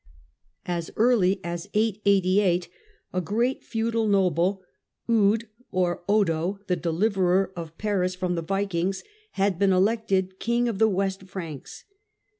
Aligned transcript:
As 0.65 0.89
early 0.95 1.39
as 1.43 1.69
888, 1.75 2.69
a 3.13 3.21
great 3.21 3.63
feudal 3.63 4.07
noble, 4.07 4.63
Eude 5.07 5.47
or 5.71 6.01
Odo, 6.09 6.57
the 6.65 6.75
deliverer 6.75 7.53
of 7.55 7.77
Paris 7.77 8.15
from 8.15 8.33
the 8.33 8.41
Vikings, 8.41 9.03
had 9.33 9.59
been 9.59 9.71
elected 9.71 10.39
king 10.39 10.67
of 10.67 10.79
the 10.79 10.89
West 10.89 11.25
Franks. 11.25 11.85